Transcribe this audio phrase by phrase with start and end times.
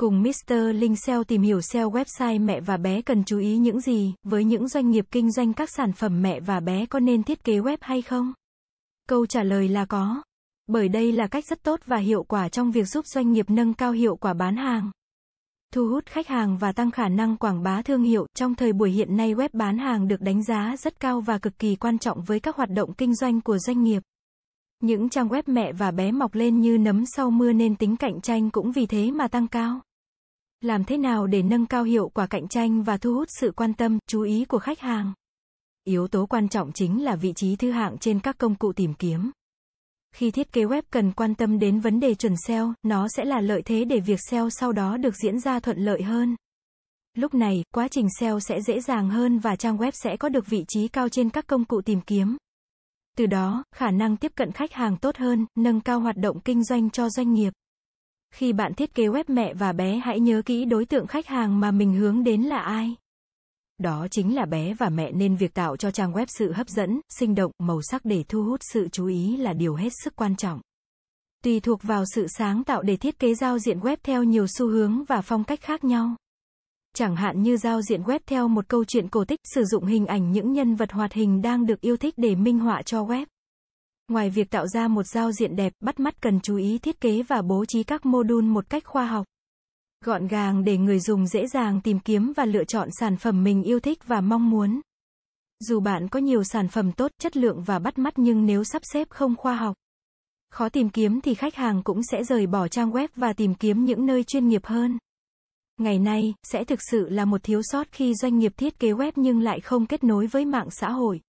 [0.00, 0.54] Cùng Mr.
[0.74, 4.44] Linh SEO tìm hiểu SEO website mẹ và bé cần chú ý những gì, với
[4.44, 7.58] những doanh nghiệp kinh doanh các sản phẩm mẹ và bé có nên thiết kế
[7.58, 8.32] web hay không?
[9.08, 10.22] Câu trả lời là có.
[10.66, 13.74] Bởi đây là cách rất tốt và hiệu quả trong việc giúp doanh nghiệp nâng
[13.74, 14.90] cao hiệu quả bán hàng.
[15.74, 18.26] Thu hút khách hàng và tăng khả năng quảng bá thương hiệu.
[18.36, 21.58] Trong thời buổi hiện nay web bán hàng được đánh giá rất cao và cực
[21.58, 24.02] kỳ quan trọng với các hoạt động kinh doanh của doanh nghiệp.
[24.80, 28.20] Những trang web mẹ và bé mọc lên như nấm sau mưa nên tính cạnh
[28.20, 29.80] tranh cũng vì thế mà tăng cao.
[30.60, 33.74] Làm thế nào để nâng cao hiệu quả cạnh tranh và thu hút sự quan
[33.74, 35.12] tâm, chú ý của khách hàng?
[35.84, 38.94] Yếu tố quan trọng chính là vị trí thứ hạng trên các công cụ tìm
[38.94, 39.30] kiếm.
[40.14, 43.40] Khi thiết kế web cần quan tâm đến vấn đề chuẩn SEO, nó sẽ là
[43.40, 46.36] lợi thế để việc SEO sau đó được diễn ra thuận lợi hơn.
[47.14, 50.46] Lúc này, quá trình SEO sẽ dễ dàng hơn và trang web sẽ có được
[50.46, 52.36] vị trí cao trên các công cụ tìm kiếm.
[53.18, 56.64] Từ đó, khả năng tiếp cận khách hàng tốt hơn, nâng cao hoạt động kinh
[56.64, 57.52] doanh cho doanh nghiệp.
[58.34, 61.60] Khi bạn thiết kế web mẹ và bé hãy nhớ kỹ đối tượng khách hàng
[61.60, 62.96] mà mình hướng đến là ai.
[63.78, 67.00] Đó chính là bé và mẹ nên việc tạo cho trang web sự hấp dẫn,
[67.18, 70.36] sinh động, màu sắc để thu hút sự chú ý là điều hết sức quan
[70.36, 70.60] trọng.
[71.44, 74.68] Tùy thuộc vào sự sáng tạo để thiết kế giao diện web theo nhiều xu
[74.68, 76.16] hướng và phong cách khác nhau.
[76.96, 80.06] Chẳng hạn như giao diện web theo một câu chuyện cổ tích, sử dụng hình
[80.06, 83.26] ảnh những nhân vật hoạt hình đang được yêu thích để minh họa cho web.
[84.08, 87.22] Ngoài việc tạo ra một giao diện đẹp, bắt mắt cần chú ý thiết kế
[87.22, 89.26] và bố trí các module một cách khoa học.
[90.04, 93.62] Gọn gàng để người dùng dễ dàng tìm kiếm và lựa chọn sản phẩm mình
[93.62, 94.80] yêu thích và mong muốn.
[95.60, 98.82] Dù bạn có nhiều sản phẩm tốt, chất lượng và bắt mắt nhưng nếu sắp
[98.84, 99.76] xếp không khoa học,
[100.50, 103.84] khó tìm kiếm thì khách hàng cũng sẽ rời bỏ trang web và tìm kiếm
[103.84, 104.98] những nơi chuyên nghiệp hơn.
[105.80, 109.12] Ngày nay, sẽ thực sự là một thiếu sót khi doanh nghiệp thiết kế web
[109.16, 111.20] nhưng lại không kết nối với mạng xã hội.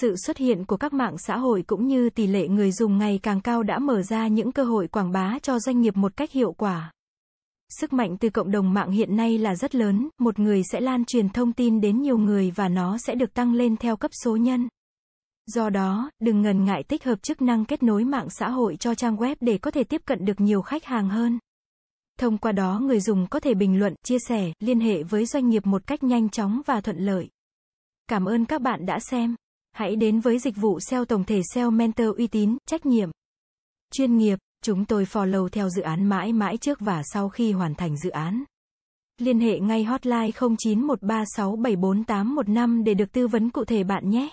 [0.00, 3.20] Sự xuất hiện của các mạng xã hội cũng như tỷ lệ người dùng ngày
[3.22, 6.32] càng cao đã mở ra những cơ hội quảng bá cho doanh nghiệp một cách
[6.32, 6.92] hiệu quả.
[7.80, 11.04] Sức mạnh từ cộng đồng mạng hiện nay là rất lớn, một người sẽ lan
[11.04, 14.36] truyền thông tin đến nhiều người và nó sẽ được tăng lên theo cấp số
[14.36, 14.68] nhân.
[15.46, 18.94] Do đó, đừng ngần ngại tích hợp chức năng kết nối mạng xã hội cho
[18.94, 21.38] trang web để có thể tiếp cận được nhiều khách hàng hơn.
[22.20, 25.48] Thông qua đó người dùng có thể bình luận, chia sẻ, liên hệ với doanh
[25.48, 27.28] nghiệp một cách nhanh chóng và thuận lợi.
[28.08, 29.34] Cảm ơn các bạn đã xem.
[29.72, 33.10] Hãy đến với dịch vụ SEO tổng thể SEO Mentor uy tín, trách nhiệm,
[33.92, 34.38] chuyên nghiệp.
[34.62, 38.10] Chúng tôi follow theo dự án mãi mãi trước và sau khi hoàn thành dự
[38.10, 38.44] án.
[39.18, 44.28] Liên hệ ngay hotline 0913674815 để được tư vấn cụ thể bạn nhé.